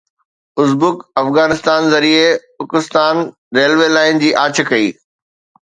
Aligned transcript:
Uzbek 0.61 0.95
Afghanistan 1.23 1.81
ذريعي 1.93 2.29
اکستان 2.63 3.15
railway 3.57 3.87
line 3.95 4.23
جي 4.25 4.35
آڇ 4.47 4.67
ڪئي 4.73 4.87